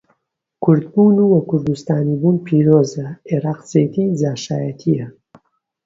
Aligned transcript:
کوردبوون 0.63 1.15
و 1.19 1.39
کوردستانی 1.49 2.15
بوون 2.21 2.35
پیرۆزە، 2.47 3.07
عێڕاقچێتی 3.29 4.03
جاشایەتییە. 4.19 5.07